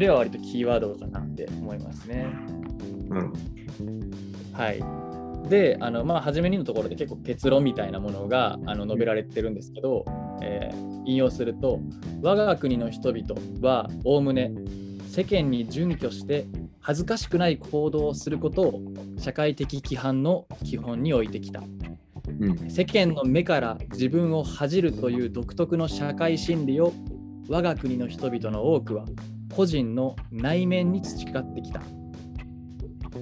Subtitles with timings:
[0.00, 2.26] それは割とキーワードかなって思いますね。
[4.54, 4.82] はい。
[5.50, 10.06] で、あのまあ、初めにのところで結構結論みたいなものがあの述べられてるんですけど、
[10.40, 11.80] えー引用すると、
[12.22, 14.52] 我が国の人々はおおむね
[15.08, 16.46] 世間に準拠して
[16.80, 18.82] 恥ずかしくない行動をすることを
[19.18, 21.60] 社会的規範の基本に置いてきた。
[21.60, 22.70] うん。
[22.70, 26.94] 世間の目から自分を恥じるという独特の社会心理を
[27.48, 29.04] 我が国の人々の多くは
[29.54, 31.80] 個人の内面に培ってきた。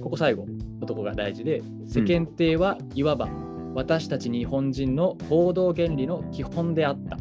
[0.01, 0.45] ここ最後
[0.79, 3.27] のとこが大事で世間体はいわば
[3.73, 7.17] 私たち日本人の行動原理の基本であった。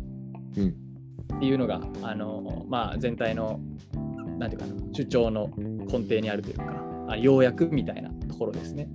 [0.56, 0.88] うん
[1.38, 3.60] っていうのがあの、まあ、全体の
[4.38, 6.64] なんていうかな主張の根底にあるというか
[7.08, 8.88] あ要約みたいなところですね。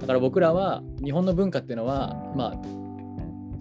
[0.00, 2.81] だから僕らは日本の文化っていうのは、まあ、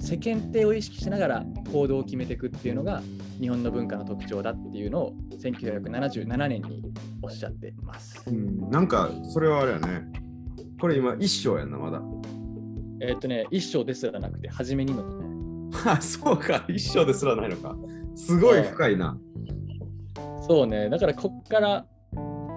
[0.02, 3.02] 世間体を意識しながら行動を決めていくっていうのが
[3.40, 6.84] 日本の文化の特徴だっていうのを1977年に
[7.22, 8.24] おっしゃってます。
[8.28, 10.04] うん、なんか、それはあれやね。
[10.80, 12.02] これ今、一章やんな、まだ。
[13.00, 15.04] えーっとね、一章ですらなくて、初めにの。
[15.86, 17.76] あ、 そうか、一章ですらないのか。
[18.16, 19.18] すごい深いな。
[20.48, 21.86] そうね、だからこっから、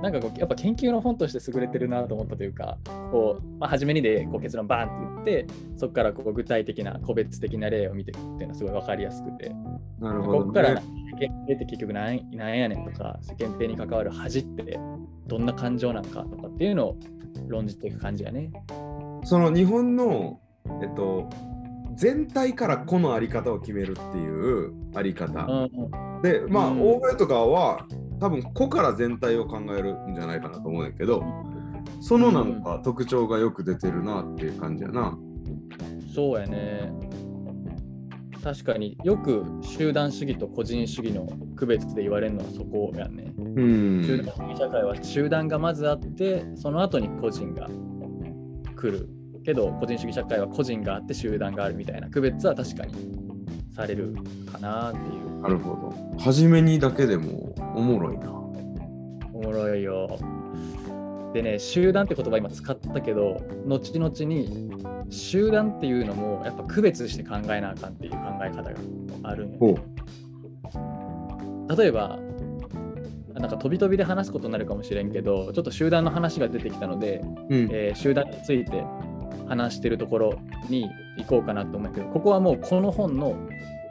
[0.04, 2.76] なんかこうやっぱ研究の本として優れてるなと思ったというか、
[3.10, 9.50] こう、まあ、初めにでこう結論バーンって言って、そこからこう具体的な個別的な例を見ていくっていうのはすごい分かりやすくて、
[9.98, 10.82] なるほど、ここからね。
[11.18, 14.78] 世間体って結局なんなんやねんとか、世間体に関わる恥って
[15.26, 16.96] どんな感情なんかとかっていうのを
[17.48, 18.50] 論じていく感じやね。
[19.22, 20.38] その日本の、
[20.82, 21.30] えっと、
[21.96, 25.46] 全体からこのあり方を決めるっていうあり方。
[25.46, 27.86] うんで、まあ、うん欧米とかは、
[28.20, 31.22] 多分個から全体を考えるんじゃないかなと思うんだけど、
[32.00, 35.18] そのなんか特徴がよく出てるなっていう感じやな。
[36.14, 36.92] そうやね。
[38.42, 41.26] 確かによく集団主義と個人主義の
[41.56, 43.32] 区別で言われるのはそこやね。
[43.38, 44.04] うん。
[44.04, 47.68] 集団主義社会は集団がまずあって、その後に個人が
[48.76, 49.08] 来る。
[49.44, 53.23] けど、個人主義社会は個人があって集団があるみたいな区別は確かに
[53.74, 54.14] される
[54.50, 55.40] かなっていう。
[55.40, 56.18] なるほど。
[56.18, 58.30] 初めにだけでもおもろいな。
[59.32, 60.18] おもろいよ。
[61.34, 64.70] でね、集団って言葉今使ったけど、後々に
[65.10, 68.70] 集団っていうのもやっぱ区別して考えなあかんっていう考え方が
[69.24, 69.74] あるんよほう。
[71.76, 72.20] 例えば、
[73.34, 77.20] なんか飛び飛びで話すことになるかもしれんけど、ちょっと集団の話が出てきたので、
[77.50, 77.68] うん。
[77.72, 78.84] えー集団について
[79.48, 80.38] 話してるところ
[80.68, 83.36] に行こうかなと思うけど、ここはもうこの本の、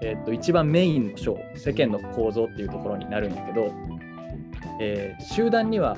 [0.01, 3.71] えーっと一番メインの章、世間の構造っていうところになるんやけど、
[4.79, 5.97] えー集団には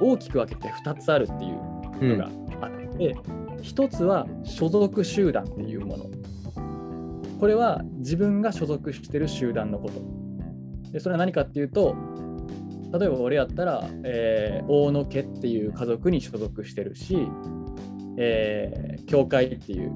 [0.00, 3.16] 大きく分けて2つあるっていうのがあって、
[3.62, 6.06] 1つは所属集団っていうもの。
[7.40, 10.92] これは自分が所属してる集団のこと。
[10.92, 11.94] でそれは何かっていうと、
[12.98, 17.28] 例えば俺やったら、えー大野家っていう家族に所属してるし、
[18.18, 19.90] えー教会っていう、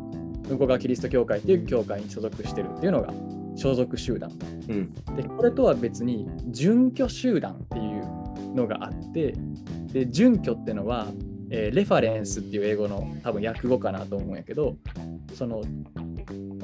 [0.48, 3.12] 向こう側キリスト教会っていう教会に所属してるっていうのが
[3.56, 4.30] 所属集団。
[4.68, 4.94] うん。
[5.16, 9.34] で、これとは別に準拠集団っていうのがあって、
[9.92, 11.08] で、準拠ってのは、
[11.50, 14.76] えーレファレンスっていう英語の多分訳語かなと思うんやけど、
[15.34, 15.62] その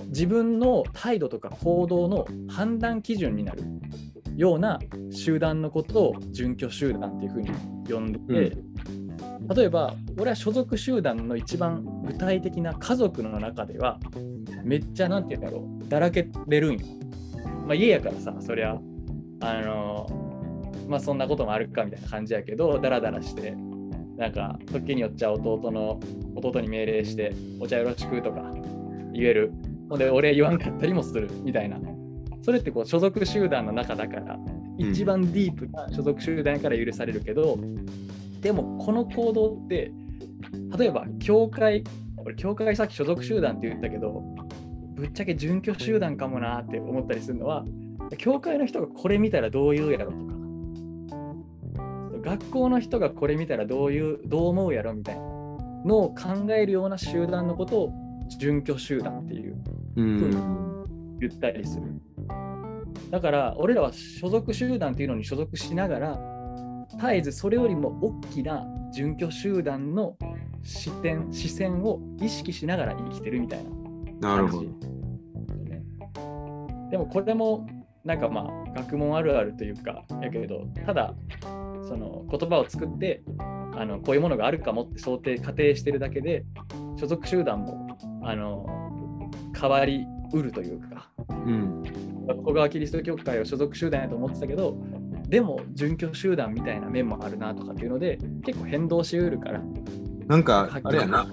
[0.06, 3.62] 自分の態度とか行動の判断基準になる
[4.36, 4.78] ような
[5.10, 7.50] 集団のことを準拠集団っていうふうに
[7.90, 8.18] 呼んで
[8.50, 8.56] て、
[9.54, 13.98] 例えば俺は所属集団の一番具体的な家族の中では
[14.62, 16.86] めっちゃなんて言うんだろうだらけれるんよ。
[17.66, 18.78] まあ家やからさそりゃ
[19.40, 20.06] あの
[20.86, 23.54] まあそんなこともあるかみたいな感じやけどダラダラして
[24.16, 26.00] なんか時によっちゃ弟の
[26.34, 28.42] 弟に命令してお茶よろしくとか
[29.12, 29.52] 言える
[29.88, 31.78] ほんで俺言わんかったりもするみたいな
[32.42, 34.38] それってこう所属集団の中だから
[34.78, 37.58] 一番ディープな所属集団から許されるけど、
[38.40, 39.92] でもこの行動って
[40.78, 41.84] 例えば教会
[42.16, 44.22] 俺教会さっき所属集団って言ったけど
[44.94, 47.64] ぶっちゃけ準拠集団かもなって思ったりするのは
[48.16, 50.38] 教会の人がこれ見たらどう言うやろとか
[52.20, 57.92] 学校の人がこれ見たらどういうどう思うやろみたいなのを考えるような集団のことを
[58.38, 59.56] 準拠集団っていう
[59.96, 61.18] うん。
[61.20, 62.00] 言ったりする。
[63.10, 66.37] だから俺らは所属集団っていうのに所属しながら
[66.92, 70.16] 絶えずそれよりも大きな準拠集団の
[70.62, 73.70] 視点視線を意識しながら生きてるみたいな
[74.36, 74.62] なるほど。
[74.62, 75.82] ね。
[76.90, 77.66] でもこれも
[78.04, 81.14] なんかまあ学問あるあるというかやけどただ
[81.86, 83.22] その言葉を作って
[83.76, 86.44] あのこういうものがあるかもって想定仮定してるだけで
[86.98, 88.66] 所属集団もあの
[89.58, 91.82] 変わりうるというかうん。
[92.26, 94.76] 学校側キリスト教会を所属集団やと思ってたけど
[95.28, 99.60] でも準拠集団みたいな面もあるなとかっていうので結構変動しうるから
[100.26, 101.26] なんかあれやな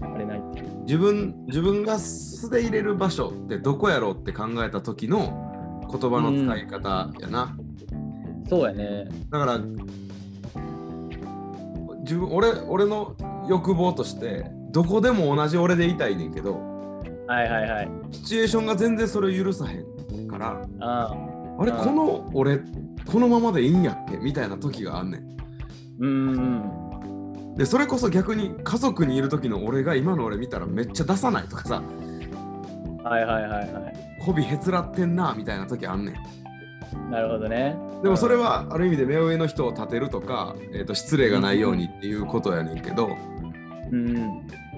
[0.00, 0.82] あれないっていう。
[0.84, 7.56] 自分自分が素で入れる場所ってどこやろうって考えた時の言葉の使い方やな、
[8.48, 9.08] そうやね。
[9.30, 9.58] だから
[12.00, 13.14] 自分俺俺の
[13.48, 16.60] 欲望としてどこでも同じ俺でいたいねんけど
[17.26, 17.88] はいはいはい。
[18.10, 19.76] シチュエーションが全然それを許さへ
[20.16, 21.33] んからああ。
[21.58, 22.58] あれうんこの俺
[23.06, 24.16] このままでいいんやっけ？
[24.16, 25.22] みたいな時があんねん
[26.00, 27.54] うんうん。
[27.56, 31.82] でそれこそ逆に家族にいる時の俺が今の俺見たらめっちゃ出さないとかさ
[33.04, 33.94] はいはいはいはい。
[34.24, 37.76] 媚びへつらってんなみたいな時あんねんなるほどね。
[38.02, 43.16] でもそれはある意味で目上の人を立てるとか、えー、と失礼がないようにっていうことやねんけど
[43.92, 44.14] うん。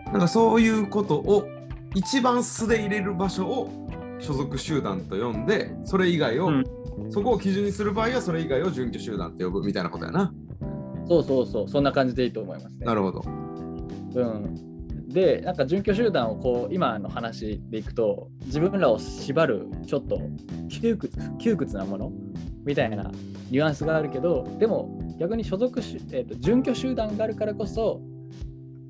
[0.07, 1.49] なんかそういうことを
[1.95, 3.86] 一番素で入れる場所を
[4.19, 6.65] 所属集団と呼んでそれ以外を、うん
[7.11, 10.33] そこを基準にする場合はそれ以外を準拠集団って呼ぶみたいなことやな。
[11.09, 11.69] そうそうそう。
[11.69, 12.87] そんな感じでいいと思いますね。
[12.87, 13.23] なるほど。
[14.15, 15.09] うん。
[15.09, 20.19] で、なんか準拠集団をこう今の話でいくと、自分らを縛るちょっと
[20.69, 22.13] 窮屈窮屈なもの
[22.65, 23.11] みたいな
[23.51, 28.01] ニュアンスがあるけど、でも逆に所属し、えー、と準拠集団があるからこそ、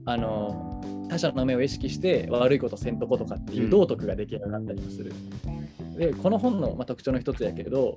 [0.07, 5.13] あの他者の目を意識して悪いことせんとことかっていう道徳が出来上がったりもする。
[5.97, 7.97] で、この本の、まあ、特徴の一つやけど、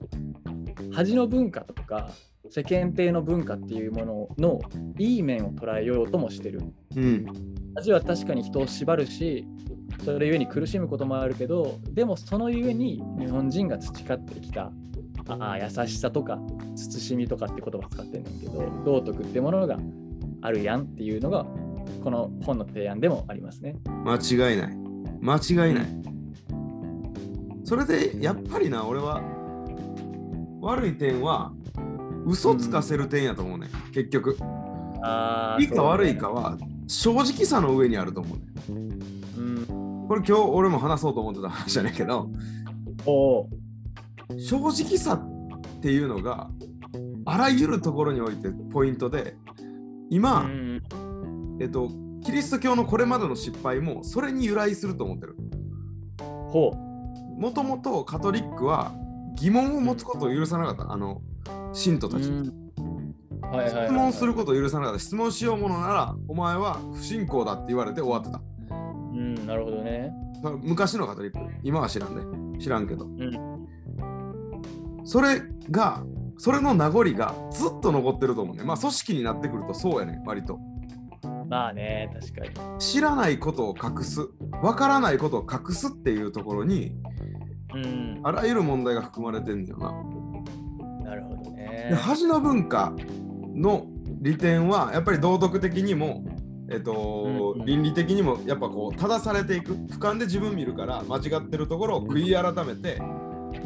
[0.92, 2.12] 恥の文化とか
[2.50, 4.62] 世間体の文化っていうものの
[4.98, 6.62] いい面を捉えようともしてる。
[6.96, 7.26] うん。
[7.76, 9.46] 恥は確かに人を縛るし、
[10.04, 14.72] それゆえに苦しむこともあるけど、でもそのゆえに日本人が培ってきた
[15.28, 16.40] ああ優しさとか
[16.76, 19.78] 慎みとかって言葉使ってんねんけど、道徳ってものが
[20.42, 21.46] あるやんっていうのが、
[22.04, 23.76] この本の提案でもありますね。
[24.06, 24.78] 間違いない。
[25.22, 25.38] 間
[25.68, 25.88] 違いない。
[27.64, 29.22] それでやっぱりな、俺は
[30.62, 31.54] 悪い点は
[32.26, 34.38] 嘘つかせる点やと思うね、結局。
[35.02, 36.58] ああいいか悪いかは
[36.88, 38.44] 正直さの上にあると思うね。
[39.38, 40.06] うん。
[40.08, 42.30] これ今日俺も話そうと思ってた話じゃないけど、
[43.06, 43.48] おう
[44.38, 46.50] 正直さっていうのが
[47.26, 49.36] あらゆるところにおいてポイントで
[50.10, 50.69] 今、うん
[51.60, 51.90] えっと
[52.24, 55.36] キリスト教のこれまでの失敗もそれに由来すると思ってる。
[56.20, 56.74] ほ
[57.38, 58.94] もともとカトリックは
[59.36, 60.92] 疑問を持つことを許さなかった。
[60.92, 61.22] あの
[61.74, 62.12] 信徒う。
[62.12, 65.00] たち、質問することを許さなかった。
[65.00, 68.42] 質問しようものならお前は不信仰だって言われて終わってた。
[68.70, 70.12] うん、なるほどね。
[70.44, 71.40] まあ昔のカトリック。
[71.64, 73.68] 今は知らんで知らんけど、ん。
[75.06, 75.42] それ
[75.72, 76.04] が
[76.38, 78.64] それの名残がずっと残ってると思うね。
[78.64, 80.60] まあ組織になってくるとそうやね割と
[81.50, 82.80] まあね、確かに。
[82.80, 84.30] 知らないことを隠す
[84.62, 86.96] わからないことを隠すっていうところに
[87.76, 91.10] うん、あらゆる問題が含まれてんだよな。
[91.10, 91.96] なるほどねで。
[91.96, 92.94] 恥の文化
[93.56, 93.86] の
[94.22, 96.26] 利点はやっぱり道徳的にも、
[96.72, 103.02] えっとうんうん倫理的にもやっぱこう正されていく俯瞰で自分見るから間違ってるところを悔い改めて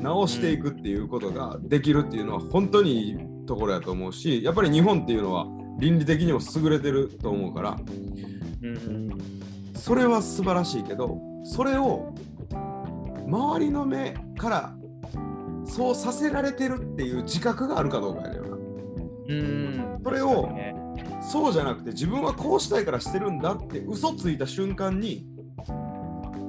[0.01, 5.45] 直していくっていうことができるっていうのは本当にいいところやと思うしやっぱり日本っていうのは
[5.79, 7.77] 倫理的にも優れてると思うから
[8.61, 9.09] うんうん
[9.75, 12.13] それは素晴らしいけどそれを
[13.27, 14.75] 周りの目から
[15.65, 18.57] そうさせられてるっていう自覚があるかどうかやだよな。
[19.29, 20.75] うん、それをね
[21.21, 25.25] そうじゃなくて自分はこうしたいからしてるんだって嘘ついた瞬間に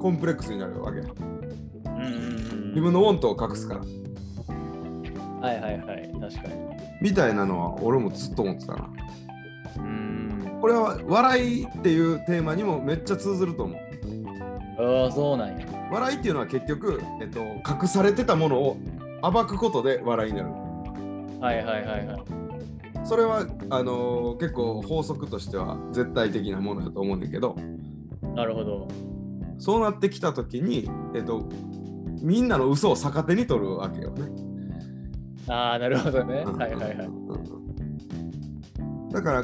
[0.01, 0.99] コンプレックスになるわけ。
[0.99, 2.35] うんうん
[2.75, 3.81] 自分のウォントを隠すから。
[3.81, 6.55] うん、はいはいはい、確かに。
[7.01, 8.89] みたいなのは俺もずっと思ってたな。
[10.65, 13.85] うん、これは笑いっていうテーマにもめっちゃ通ずると思う。
[14.77, 15.65] ああ、そうなんや。
[15.91, 18.77] 笑いっていうのは結局、えっと、隠されてたものを
[19.21, 20.49] 暴くことで笑いになる。
[21.39, 22.23] はいはいはいはい。
[23.05, 27.55] それはあのー結構法則としては絶対的なものだと思うんだけど
[28.33, 28.87] なるほど。
[29.59, 31.47] そうなってきた時に、えっと、
[32.21, 34.23] みんなの嘘を逆手に取るわけよね。
[35.47, 36.43] ああ、なるほどね。
[36.45, 37.09] うんはいはいはい。
[39.13, 39.43] だから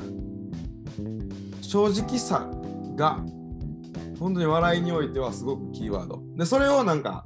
[1.71, 2.49] 正直さ
[2.97, 3.23] が
[4.19, 6.21] 本当に笑いにおいてはすごくキーワード。
[6.35, 7.23] でそれをなんか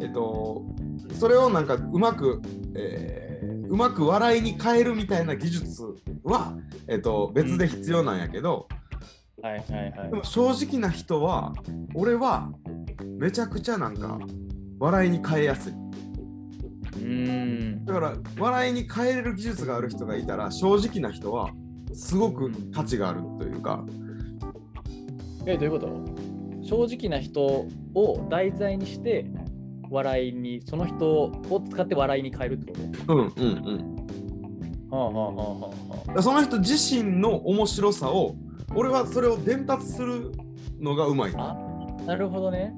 [0.00, 0.64] えっと
[1.18, 2.40] それをなんかうまく、
[2.74, 3.30] えー
[3.70, 5.84] うまく笑いに変えるみたいな技術
[6.24, 8.66] は、えっと、別で必要なんやけど、
[9.40, 11.54] はいはいはいでも正直な人は
[11.94, 12.50] 俺は
[13.04, 14.18] めちゃくちゃなんか
[14.80, 15.72] 笑いに変えやすい。
[15.72, 17.84] うん。
[17.84, 21.50] だから笑いに変えれる技術がある人がいたら正直な人は
[21.92, 23.84] すごく価値があるというか、
[25.46, 25.88] え、どういうこと？
[26.62, 27.40] 正直な人
[27.94, 29.26] を題材にして、
[29.90, 33.14] 笑いに、その人を使って笑いに変えるってこと？
[33.14, 33.96] うんうんうん。
[34.90, 38.34] はあはあはあはあその人自身の面白さを
[38.74, 40.32] 俺はそれを伝達する
[40.80, 41.32] のがうまい。
[41.36, 41.56] あ
[42.06, 42.74] なるほどね。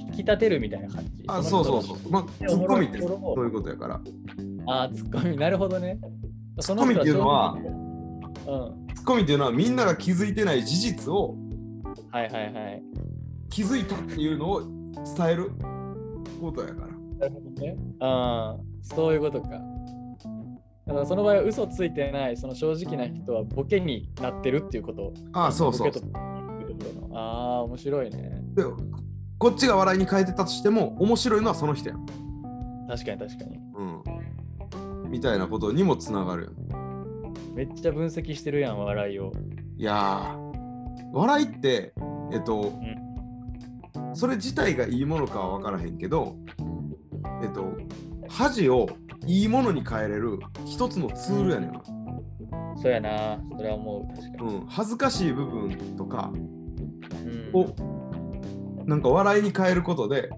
[0.00, 1.24] 引き立てるみたいな感じ。
[1.26, 1.98] あそうそうそう。
[2.10, 4.00] まあツッコミってそういうことやから。
[4.66, 5.98] あ、ツッコミ、なるほどね。
[6.58, 7.62] ツッコミっていうのはうん。
[8.94, 11.36] ツッコミっていうのはみんなが気づいてない事実を
[12.10, 12.82] はいはいはい。
[13.50, 14.62] 気づいたっていうのを
[15.16, 15.50] 伝える
[16.40, 16.88] ことやから
[17.18, 17.76] なるほどね。
[18.00, 19.48] ああ、そういうことか。
[20.86, 25.12] だからその場合は嘘ついてない、その正直な人はボケになってるっていうこと。
[25.32, 26.12] ああそうそうボケという
[27.12, 28.40] ああ、面白いね。
[28.54, 28.64] で
[29.38, 32.06] こっちが笑いに変えてたとしても面白いのはその人やん、
[32.88, 33.58] 確かに確かに。
[33.74, 34.02] うん、
[35.08, 36.56] みたいなことにもつながるよね
[37.54, 39.32] めっちゃ分析してるやん、笑いを。
[39.76, 40.48] いやー
[41.12, 41.92] 笑いって
[42.30, 42.74] えっと、
[44.14, 46.36] それ自体がいいものかは分からへんけど
[47.42, 47.72] えっと
[48.28, 48.86] 恥を
[49.26, 51.82] いいものに変えれる一つのツールやねんな、
[52.76, 54.14] そうやな、それは思う。
[54.14, 54.54] 確かに。
[54.54, 57.74] うん、恥ずかしい部分とかうんを
[58.86, 60.30] なんか笑いに変えることで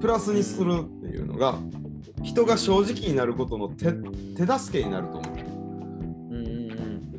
[0.00, 1.58] プラスにするっていうのが
[2.22, 3.92] 人が正直になることの手
[4.36, 6.32] 手助けになると思う。
[6.32, 6.74] んうんう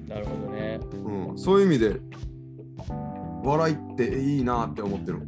[0.06, 0.08] ん。
[0.08, 0.80] なるほどね。
[0.94, 0.96] う、
[1.32, 2.00] うん、そういう意味で
[3.44, 5.22] 笑いっていいなって思ってる、う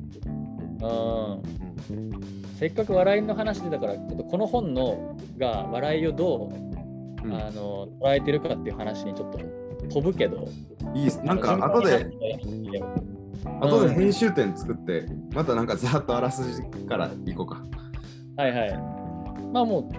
[1.94, 2.22] ん。
[2.60, 6.52] せっかく笑いの話でだから、ちょっとこの本のが笑いをど
[7.24, 7.34] う、うん。
[7.34, 9.40] あの捉えてるかっていう話にちょっと
[9.90, 10.48] 飛ぶけど、
[10.94, 12.08] いいなんか後で
[13.60, 17.64] 後で編集点作ってまたなんかざっとあらすじからいこうか。
[18.38, 18.93] はいはい。
[19.52, 19.90] まあも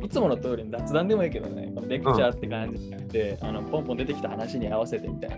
[0.00, 5.36] う、いつもの通りに雑談でもいいけどね、レクチャーって感じじゃなくて、あのポンポン出てきた話に合わせてみたいな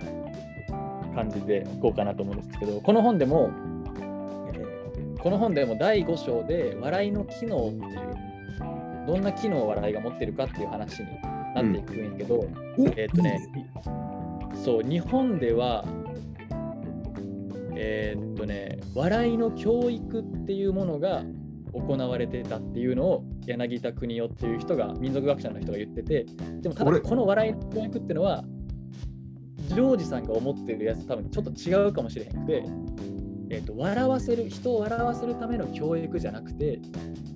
[1.14, 3.50] 感じでいこうかなと思うんですけど、この本でも、
[4.00, 4.78] えー
[5.20, 11.08] この本でも第5章で笑いの機能っていう、どんな機能を笑いが持ってるかっていう話に
[11.56, 12.46] なっていくんやけど、お
[12.94, 13.40] えーっとね、
[14.64, 15.84] そう、日本では、
[17.74, 21.24] えーっとね、笑いの教育っていうものが
[21.72, 26.26] 行われてたっていうのを柳田国夫っていう人が民族学者の人が言ってて
[26.60, 28.44] でもただ俺この笑いの教育っていうのは
[29.68, 32.64] ジョージさんが思ってるやつ多分ちょっと違うかもしれへんくて、
[33.50, 36.80] えー、と笑わせる人を笑わせるための教育じゃなくて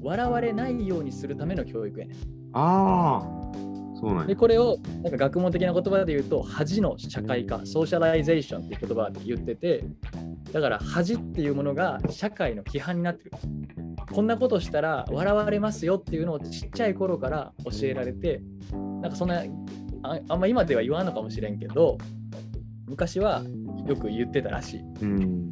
[0.03, 2.17] 笑われないようにするための教育やねん。
[2.55, 3.53] ああ
[4.01, 4.27] そうなんや。
[4.27, 9.85] でこれをなんか学問的な言葉で言うと恥の社会化 socialization っていう言葉で言ってて
[10.53, 13.33] だから恥っていうものが社会の規範になってる
[14.13, 18.43] こんなことしたら笑われますよっていうのをちっちゃい頃から教えられて
[19.01, 19.43] なんかそんな
[20.03, 21.99] ああんま今では言わんのかもしれんけど
[22.87, 23.43] 昔は
[23.87, 24.81] よく言ってたらしい。
[25.03, 25.51] うん。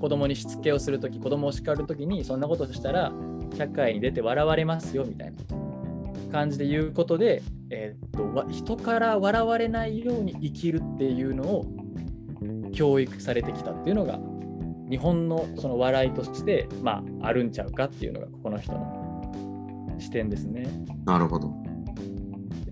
[0.00, 3.12] 子供にしつけをするとき子供を叱るときにそんなことしたら
[3.54, 5.38] 社会に出て笑われますよみたいな
[6.32, 11.66] 感じで言うことで、えーっとわ人から笑われないように生きるっていうのを
[12.72, 14.18] 教育されてきたっていうのが
[14.92, 20.66] 日本のその笑いとして、まあ、あるんちゃうかっていうのがここの人の視点ですね。
[21.06, 21.50] なるほど。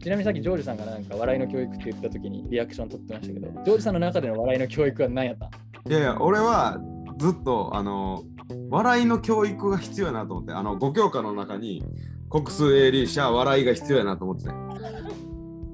[0.02, 5.50] ちなみにさっきジョージさんがなんか笑いの教育って言ったときにリアクション取ってましたけど、ジョージさんの中での笑いの教育は何やった？
[5.88, 6.78] いやいや俺は
[7.16, 8.22] ずっとあの
[8.68, 11.82] 笑いの教育が必要やなと思ってあの5教科の中に
[12.28, 14.50] 国数英理社笑いが必要やなと思ってて。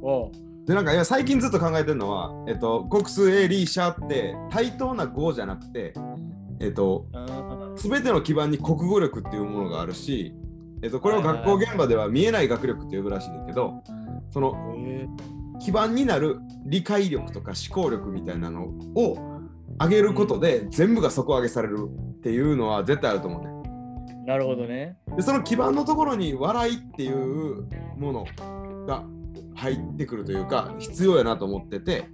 [0.00, 0.30] おう。
[0.66, 5.92] でなんかいや最近ずっと考えてるのは、えっと、国数英理社って対等な語じゃなくて
[6.60, 10.34] えっとうん全ての基盤に国語力っていうものがあるし、
[10.82, 13.74] えっと、これを学校現場では見えない学力って呼ぶらしいんだけど
[14.30, 15.06] そのへ
[15.60, 19.18] 基盤になる理解力とか思考力みたいなのを
[19.80, 23.48] 上げることで全部が底上げされるっていうのは絶対あると思うね。
[24.24, 24.96] ーなるほどね。
[25.16, 27.66] でその基盤のところに笑いっていう
[27.98, 28.26] もの
[28.86, 29.04] が
[29.54, 32.08] 入ってくるというか必要やなと思ってて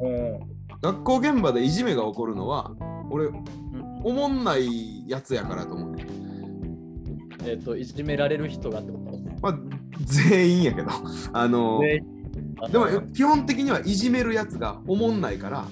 [0.00, 2.72] うん学校現場でいじめが起こるのは
[3.10, 3.44] 俺うん
[4.04, 6.06] おもんないやつやからと思うね。
[7.46, 9.18] えっ、と、いじめられる人がってこと？
[9.42, 9.58] まあ
[10.00, 10.88] 全員やけど
[11.32, 12.02] あので
[12.70, 15.64] でも基本的にはいじめるやつがおもんないから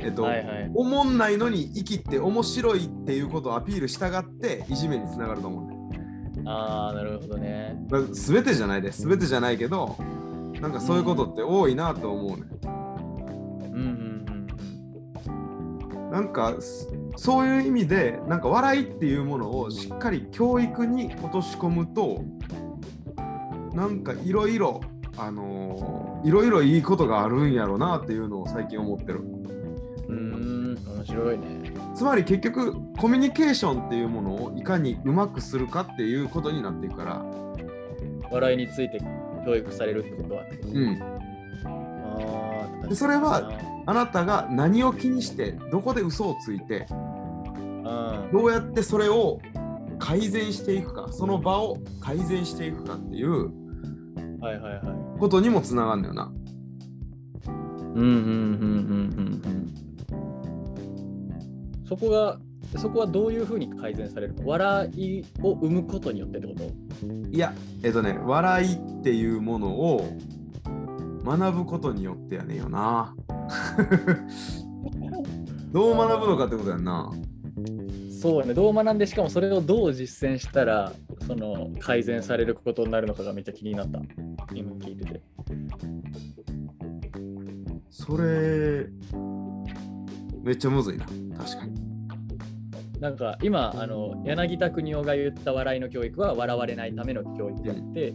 [0.00, 0.70] えっと、はいはい。
[0.74, 6.42] おもんないのに生きて面白いっていうことをアピールしたがっていじめにつながると思うね。
[6.46, 7.76] ああ、なるほどね。
[7.90, 9.96] まあ、全てじゃないです全てじゃないけど
[10.60, 12.46] なんかそういうことって多いなと思うね。
[12.64, 12.79] うん
[16.10, 22.24] なんかそそういう意味でなんか笑いっていうものをしっかり教育に落とし込むと
[23.74, 24.80] なんかいろいろ
[25.16, 29.20] あのーいろいろいいことがあるんやろなっていうのを最近思ってる。
[29.20, 30.76] うん。
[30.76, 31.72] うーん、面白いね。
[31.94, 37.24] つまり結局コミュニケーションっていうものをいかにうまくするかっていうことになっていくから
[38.30, 39.00] 笑いについて
[39.46, 41.02] 教育されるってことはうん。
[41.64, 42.49] あー
[42.88, 43.52] でそれは
[43.86, 46.86] あなたが何を気にして、どこで嘘をついて、
[48.32, 49.40] どうやってそれを
[49.98, 53.50] 改善していくか、その場を改善していくかっていう
[54.40, 54.80] はいはいは
[55.16, 55.18] い。
[55.18, 56.32] ことにもつながるんだよな。
[57.46, 59.74] うんうんうんうんうんうん。
[61.86, 62.38] そこが、
[62.78, 66.62] そこはどういうふうに改善されるの笑いを生むことによってってこと？
[67.30, 70.08] いや、えっとね、笑いっていうものを
[71.38, 73.14] 学ぶことによってやねんよな。
[75.72, 77.08] どう学ぶのかってことやんな。
[78.20, 80.92] そうね、どう学んで、しかもそれをどう実践したら、
[81.26, 84.00] その改善されることになるのかがめっちゃ気になった。
[84.54, 85.22] 今聞いてて。
[87.90, 88.88] それ、
[90.42, 91.06] めっちゃむずいな。
[91.06, 91.74] 確かに。
[93.00, 98.12] なんか今、あの柳田国夫が言った笑いの教育は笑われないための教育であって、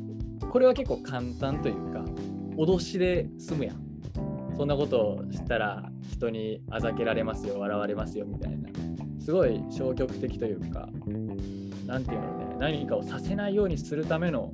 [0.51, 2.03] これは結構簡単というか、
[2.57, 3.85] 脅しで済むやん。
[4.57, 8.69] そんなことをしたら人にあざけられますよ、笑われますよみたいな。
[9.19, 10.87] すごい消極的というか、
[11.85, 14.53] なんていうのね、何かをさせないようにするための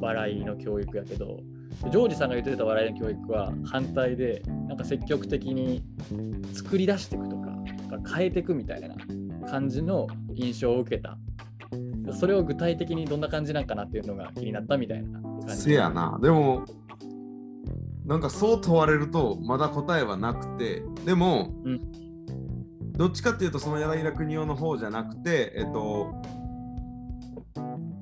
[0.00, 1.40] 笑いの教育やけど、
[1.90, 5.82] ジョージさんが言ってた笑いの教育は反対で、なんか積極的に
[6.52, 7.54] 作り出していくとか、
[8.16, 8.94] 変えていくみたいな
[9.48, 11.18] 感じの印象を受けた。
[12.12, 15.56] それを具体的にどんな感じなんかなっていうのが気になったみたいな感じ。
[15.56, 16.18] せやな。
[16.22, 16.64] でも、
[18.04, 21.80] なんかそう問われると、まだ答えはなくて、でも、うん
[22.96, 26.14] どっちかっていうと、その柳田国夫の方じゃなくて、えっと、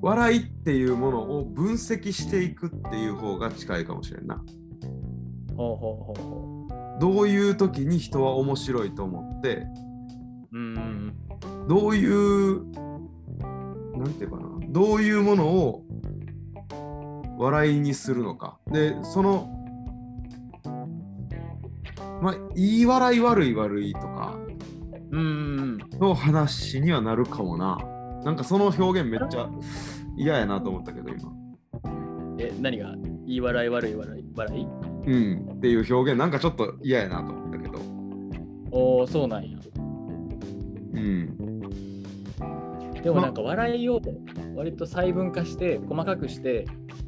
[0.01, 4.43] 笑いっていうものを分析していくっていう方が近いかもしれんな。
[5.57, 6.67] ほうほうほうほ
[6.99, 9.65] どういう時に人は面白いと思って、
[10.51, 10.57] う。
[10.57, 11.15] うん。
[11.67, 12.63] どういう、
[13.97, 15.83] なんていうかな、どういうものを
[17.39, 18.59] 笑いにするのか。
[18.67, 19.62] で、その、
[22.23, 24.39] まあ、いい笑い悪い悪いとか
[25.11, 25.77] うん。
[25.99, 27.77] の話にはなるかもな。
[28.23, 29.49] なんかその表現めっちゃ
[30.15, 31.33] 嫌やなと思ったけど、今。
[32.39, 32.95] え、何が？
[33.25, 34.65] いい笑い悪い笑い笑い？
[35.05, 35.51] うん。
[35.55, 37.79] っていう表現なんかちょっと嫌やなと思ったけど。
[38.71, 39.57] おお、そうなんや。
[40.93, 41.61] うん。
[43.03, 43.99] でもなんか笑いを
[44.55, 46.65] 割と細分化して細かくして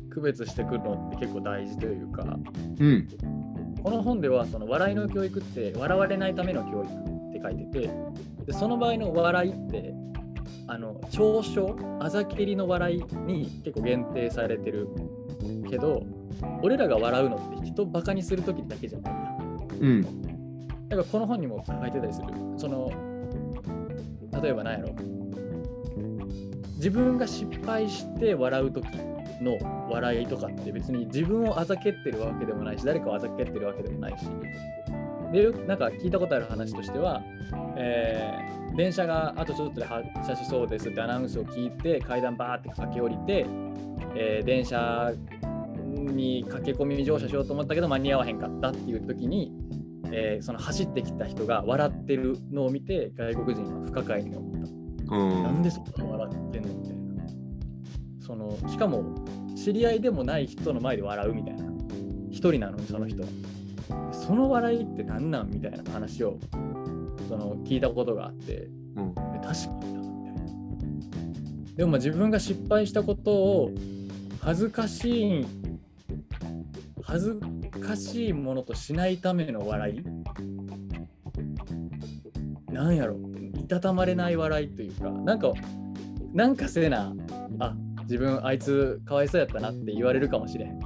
[0.10, 2.38] 区別してくるのって結構大事というか
[2.80, 3.08] うん。
[3.86, 7.90] この本ではその笑いの教育って笑われないための教育って書いてて
[8.48, 9.94] でその場合の笑いって
[10.66, 14.90] あの嘲笑あざけりの笑いに結構限定されてる
[15.70, 16.02] けど
[16.64, 19.20] 俺らが笑うのって人バカにする時だけじゃないや
[19.80, 20.02] うん。
[20.90, 22.28] だからこの本にも書いてたりする。
[22.58, 22.92] その
[24.42, 24.96] 例えば何やろ
[26.78, 28.88] 自分が失敗して笑う時
[29.42, 29.58] の
[29.90, 34.26] 笑いとかって別に自分をあざけってるわけでもないし誰かをあざけってるわけでもないし
[35.32, 37.22] でなんか聞いたことある話としては、
[37.76, 43.46] えー電車があとちょっとで発車しそうですってアナウンスを聞いて階段バーって駆け下りて、
[44.16, 45.14] えー電車
[45.94, 49.54] に駆け込み乗車しようと思ったけど間に合わへんかったっていう時に
[50.12, 54.52] えーその走ってきた人が笑ってるのを見て外国人は不可解に思っ
[55.08, 55.16] た。
[55.16, 55.44] うん。
[55.44, 57.05] なんでそこで笑ってんのみたいな。
[58.26, 59.04] そのしかも
[59.56, 61.66] 知り合いでもない人の前で笑うみたいな。
[62.32, 63.30] 一人なのにその人は。
[64.12, 66.38] その笑いって何なんみたいな話を
[67.30, 69.14] その聞いたことがあって、うん。
[69.36, 71.74] え確かになみたいな。
[71.76, 73.72] でもまあ自分が失敗したことを
[74.42, 75.46] 恥ずかしい
[77.04, 77.40] 恥ず
[77.80, 80.04] かしいものとしないための笑い
[82.74, 83.18] なんやろ
[83.56, 85.54] いたたまれない笑いというかなんか
[86.34, 87.14] なんかせな
[87.60, 90.80] あ自分あいつかわいそうやったなって言われるかもしれん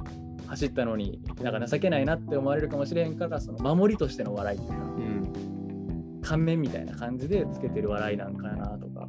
[0.46, 6.20] 走ったのになんか情けないなって思われるかもしれんからその守りとしての笑いっていうかうん。
[6.22, 9.08] 顔面みたいな感じでつけてる笑いなんかなとか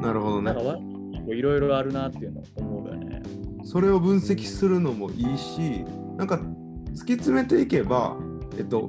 [0.00, 0.62] なるほどねなんか。
[0.62, 0.78] わ
[1.34, 3.22] いろいろあるなっていうのを思うよね。
[3.64, 5.84] それを分析するのもいいし、
[6.16, 6.40] なんか
[6.92, 8.16] 突き詰めていけば、
[8.56, 8.88] えっと、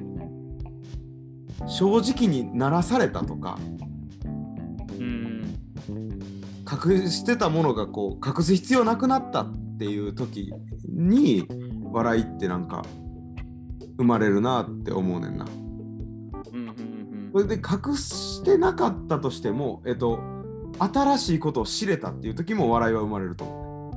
[1.67, 3.88] 正直にならされたとか、うん。
[6.71, 10.53] 隠してたものがこう隠す必要なくなったっていう時
[10.87, 11.47] に、
[11.91, 12.83] 笑いってなんか
[13.97, 15.45] 生まれるなって思うねんな。
[17.31, 20.19] それで隠してなかったとしても、えっと、
[20.79, 23.91] 新しいことを知れたっていう時も笑いは生まれると思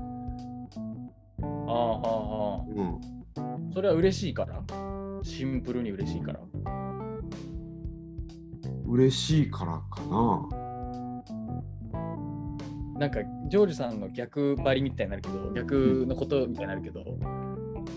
[1.39, 1.47] うん。
[1.47, 2.73] ああ、はあ、はう。
[2.75, 3.01] うん。
[3.37, 3.73] あ。
[3.75, 4.63] それは嬉しいから？
[5.23, 6.41] シンプルに嬉しいから？
[8.87, 10.49] 嬉しいからかな。
[13.03, 17.03] なんかジョージさんの逆張りみたいになるけど逆のことみたいになるけど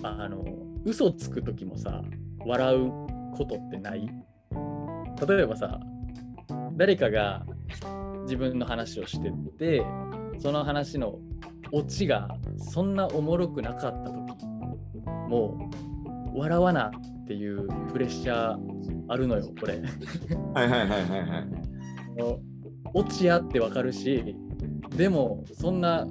[0.01, 0.43] あの
[0.83, 2.01] 嘘つく時もさ
[2.39, 2.89] 笑う
[3.37, 4.09] ことってない？
[5.27, 5.79] 例えばさ
[6.75, 7.45] 誰かが
[8.23, 9.85] 自分の話をしてて
[10.39, 11.19] その話の
[11.71, 14.35] オチがそんなおもろくなかった時
[15.29, 15.69] も
[16.33, 16.91] う笑わな
[17.23, 19.79] っていうプレッシャーあるのよこれ
[20.55, 21.45] はいはいはいはいはい。
[22.97, 24.35] オチやってわかるし
[24.97, 26.07] でもそんな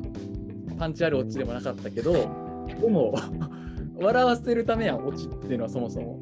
[0.79, 3.15] パンチあるオチでもなかったけどでも
[3.97, 6.21] 笑わせるためやんオチっていうのはそもそも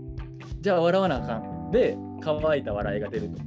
[0.61, 3.45] じゃあ笑わなあかんで乾いた笑いが出るとか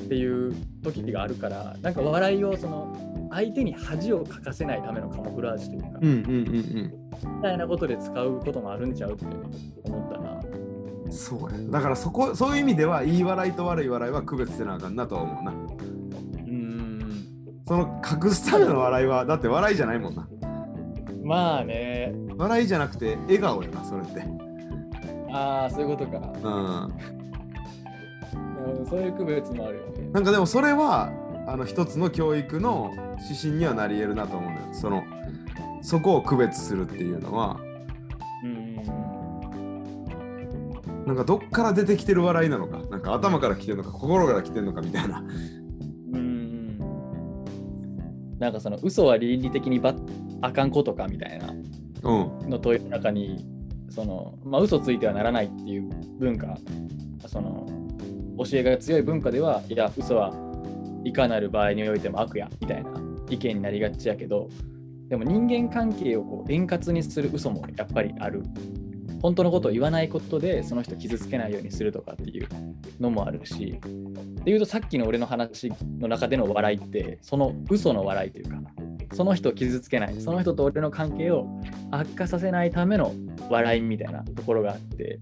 [0.00, 2.94] っていう時があるからなんか笑いをその
[3.30, 6.18] 相手に恥をかかせないためのカモフラージュというか、うんうんう
[6.98, 9.26] んみたいなことで使うこともあるんちゃうって
[9.84, 10.40] 思ったな。
[11.04, 11.12] うん。
[11.12, 11.58] そうや。
[11.70, 15.52] だからそこそういう意味ではいい笑いと悪い笑いは区別せなあかんなとは思うな。
[17.66, 20.28] その隠すための笑いはだって笑いじゃないもんな。
[21.24, 24.24] まあね笑いじゃなくて笑顔やなそれって。
[25.32, 26.18] ああそういうことか。
[26.42, 26.84] うん。
[26.84, 30.10] うんそういう区別もあるよね。
[30.12, 31.10] なんかでもそれは
[31.46, 34.68] あの一つの教育の指針にはなり得るなと思うんだよ。
[34.72, 35.02] その
[35.82, 37.58] そこを区別するっていうのは
[38.44, 38.76] うん
[41.06, 45.24] なんかどっから出てきてる笑いなのかなんか頭から来てるのか心から来てるのかみたいな。
[48.42, 49.94] うんうんなんかその嘘は倫理的にば
[50.40, 51.54] あかんことかみたいな
[52.02, 52.50] うん。
[52.50, 53.46] の問いの中に
[53.88, 56.56] その、まあ、嘘ついてはならないっていう文化
[57.26, 57.66] その
[58.38, 60.32] 教えが強い文化ではいや嘘は
[61.04, 62.90] いかなる場合においても悪やみたいな
[63.28, 64.48] 意見になりがちやけど
[65.08, 68.42] でも人間関係をこう円滑にする嘘もやっぱりある
[69.22, 72.48] 本当のことを言わないことでその人傷つけないようにするとかっていう
[73.00, 73.78] のもあるし
[74.44, 78.56] でいうとさっきの俺の話の中での笑いってその嘘の笑いというか
[79.14, 81.46] その人を傷つけないその人と俺の関係を
[81.90, 83.14] 悪化させないための
[83.48, 85.20] 笑いみたいなところがあって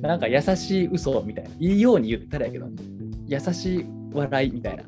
[0.00, 2.68] なんか優しい嘘みたいないいように言ったらやけど
[3.26, 4.84] 優しい笑いみたいな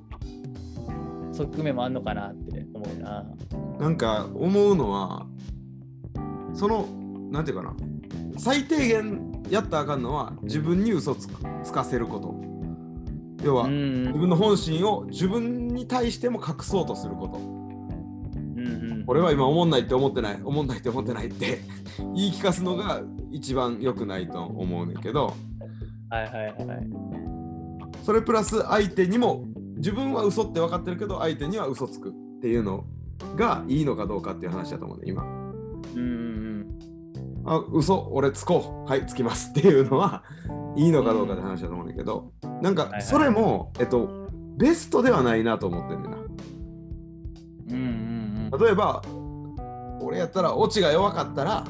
[1.33, 3.27] 側面もあんのかなって思うな。
[3.79, 5.27] なんか思うのは
[6.55, 6.87] その
[7.31, 7.75] なんていうかな
[8.39, 12.35] 最低限やったらあかんのは自分に嘘つくつかせること。
[13.45, 14.07] 要は、うん。
[14.07, 17.39] 自分の本心を自分に対しても隠そうとすること。
[17.39, 19.05] うんうん。
[19.07, 21.61] 俺は今思んないって思ってない思んないって思ってないって
[22.15, 25.35] 言い聞かすのが一番良くないと思うねんけど。
[26.11, 26.91] はいはいはい。
[28.03, 29.45] それプラス相手にも
[29.77, 32.85] 自分は嘘って分かってるけど相手には嘘つくっていうの
[33.37, 35.23] がいいのかどうかっていう話だと思うね今。
[35.95, 36.03] うんう
[36.43, 36.46] ん
[37.47, 38.09] あ嘘。
[38.13, 38.91] 俺つこう。
[38.91, 39.51] はいつきます。
[39.51, 40.23] っていうのは
[40.77, 42.33] いいのかどうかって話だと思うんだけど。
[42.63, 46.23] なんかいはいそれもえっとベストではないなと思ってるんだよな。
[46.23, 48.61] うんうんうん。
[48.61, 49.03] 例えば
[50.01, 51.67] 俺やったらオチが弱かったら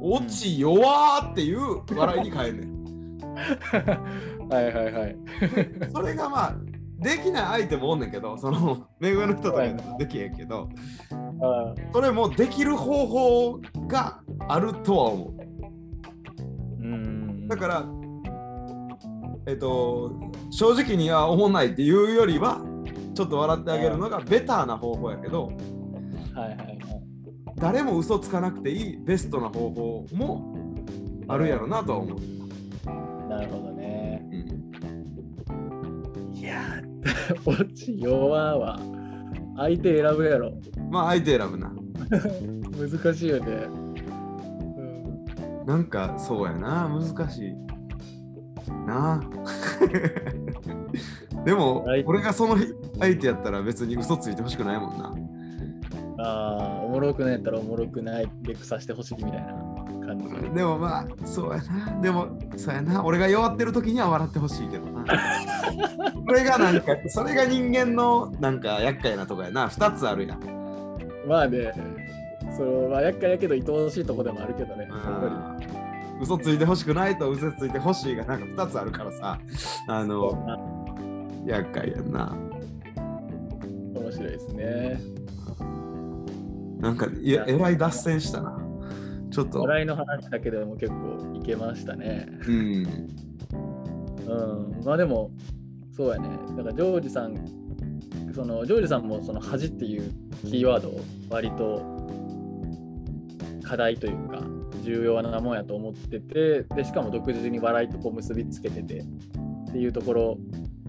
[0.00, 2.74] オチ弱ーっていう笑いに変えんねん。
[4.48, 5.16] はいはいはい。
[5.92, 6.54] それがまあ
[7.04, 9.62] できない相手もおんねんけどその目上の人とか
[9.98, 10.68] できへんけど
[11.42, 15.34] あそれもできる方法があるとは思う。
[16.82, 17.46] ーうん。
[17.46, 17.84] だから
[19.46, 20.12] えっと
[20.50, 22.62] 正直には思んないっていうよりは
[23.14, 25.48] ちょっと笑ってあげるのがベターな方法やけど
[26.34, 26.78] はいはいはい。
[27.56, 30.56] 誰も嘘つかなくていいベストな方法も
[31.28, 33.73] あるやろなとは思う、なるほど
[37.44, 38.78] オチ弱は
[39.56, 40.52] 相手選ぶやろ。
[40.90, 41.70] まあ相手選ぶな。
[42.76, 43.68] 難しいよね、
[44.78, 44.82] う
[45.62, 45.66] ん。
[45.66, 46.88] なんかそうやな。
[46.88, 47.54] 難しい
[48.86, 49.22] な。
[51.44, 52.04] でもはい。
[52.06, 52.56] 俺がその
[52.98, 55.14] 相手やったら別に嘘ついてほしくないもんな。
[56.18, 59.63] ああおもろくないやったらおもろくないでさしてほしいみたいな
[60.06, 60.50] 感じ。
[60.50, 62.00] でもまあそうやな。
[62.00, 63.04] でもそうやな。
[63.04, 65.04] 俺が弱ってる時には笑ってほしいけどな。
[66.26, 69.68] それがなんかそれが人間のなんか厄介なとこやな。
[69.68, 70.40] 2つあるやん。
[71.28, 71.72] まあね。
[72.56, 74.88] そのまあ厄介やけど愛おしいとこでもあるけどね。
[74.88, 75.12] やっぱう
[76.20, 79.38] ん嘘ついてほしくないと嘘ついてほしいがなんか2つあるからさ。
[79.88, 82.34] ありの厄介やんな。
[83.94, 85.00] 面白いですね。
[86.84, 88.63] なんかいやえらい脱線したな
[89.34, 89.60] ちょっと。
[89.60, 92.28] 笑いの話だけでも結構いけましたね。
[92.46, 92.86] うん。
[94.26, 94.84] うん。
[94.84, 95.30] まあでも
[95.96, 96.28] そうやね。
[96.56, 97.34] だからジョージさん
[98.34, 101.82] そのジョージさんもその恥っていうキーワードを割と
[103.62, 104.42] 課題というか
[104.82, 110.38] 重要なもんやと思っててでしかも独自に笑いとこう結びつけててっていうところ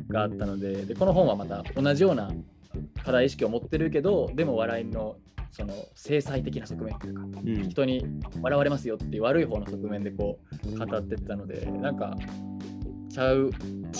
[0.09, 2.31] があったのででこの本はまた同じような
[3.03, 5.15] 課題意識を持ってるけどでも笑いの
[5.55, 8.05] その制裁的な側面というかうん人に
[8.41, 12.13] 笑われますよっていう悪い方の側面でこう語ってったのでなんか
[13.09, 13.51] ちゃう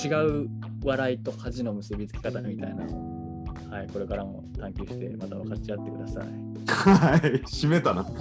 [0.06, 0.10] 違
[0.44, 0.50] う
[0.84, 6.26] 笑いと恥の結びつき方みたいなのを、はい、これからも探求してまた分かち合ってください。
[6.68, 8.06] はい、締めたな。